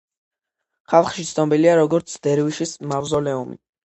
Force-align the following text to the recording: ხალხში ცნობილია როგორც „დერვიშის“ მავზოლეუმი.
ხალხში 0.93 1.25
ცნობილია 1.31 1.75
როგორც 1.81 2.15
„დერვიშის“ 2.29 2.73
მავზოლეუმი. 2.93 3.59